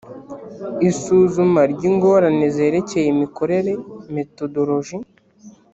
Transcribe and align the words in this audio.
isuzuma 0.89 1.61
ry 1.71 1.81
ingorane 1.89 2.45
zerekeye 2.55 3.07
imikorere 3.15 3.71
methodology 4.15 4.97